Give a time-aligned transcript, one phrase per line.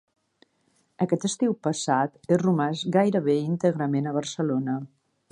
[1.05, 4.79] Aquest estiu passat he romàs gairebé íntegrament a Barcelona.